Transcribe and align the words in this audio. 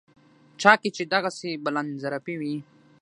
چا 0.61 0.71
کې 0.81 0.89
چې 0.95 1.03
دغسې 1.13 1.51
بلندظرفي 1.63 2.35
وي. 2.41 2.55